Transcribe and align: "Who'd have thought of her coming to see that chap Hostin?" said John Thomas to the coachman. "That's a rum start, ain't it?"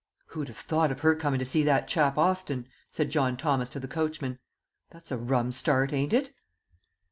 "Who'd 0.29 0.47
have 0.47 0.57
thought 0.57 0.91
of 0.91 1.01
her 1.01 1.13
coming 1.15 1.37
to 1.37 1.45
see 1.45 1.61
that 1.61 1.87
chap 1.87 2.15
Hostin?" 2.15 2.65
said 2.89 3.11
John 3.11 3.37
Thomas 3.37 3.69
to 3.69 3.79
the 3.79 3.87
coachman. 3.87 4.39
"That's 4.89 5.11
a 5.11 5.17
rum 5.19 5.51
start, 5.51 5.93
ain't 5.93 6.11
it?" 6.11 6.33